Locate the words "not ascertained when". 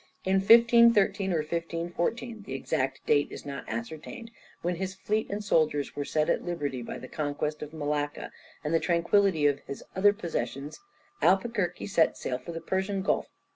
3.45-4.77